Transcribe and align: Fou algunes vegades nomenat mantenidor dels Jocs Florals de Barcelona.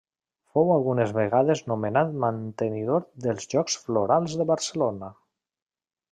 Fou 0.53 0.69
algunes 0.75 1.11
vegades 1.17 1.59
nomenat 1.71 2.15
mantenidor 2.23 3.03
dels 3.25 3.45
Jocs 3.55 3.77
Florals 3.83 4.39
de 4.41 4.47
Barcelona. 4.53 5.11